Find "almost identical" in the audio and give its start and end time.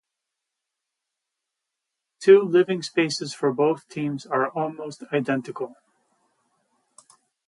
4.49-5.75